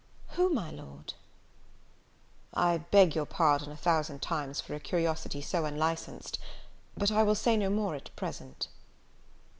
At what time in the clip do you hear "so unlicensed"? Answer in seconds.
5.43-6.39